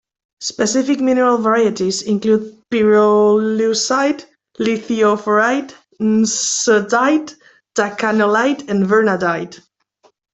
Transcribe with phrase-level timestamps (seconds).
[0.39, 4.25] Specific mineral varieties include pyrolusite,
[4.59, 7.35] lithiophorite, nsutite,
[7.75, 9.59] takanelite and vernadite.